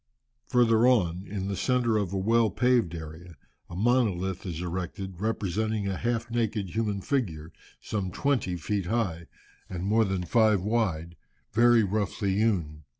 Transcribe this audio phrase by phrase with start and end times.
[0.47, 3.35] Further on, in the centre of a well paved area,
[3.69, 9.27] a monolith is erected, representing a half naked human figure, some twenty feet high,
[9.69, 11.17] and more than five wide,
[11.53, 12.81] very roughly hewn.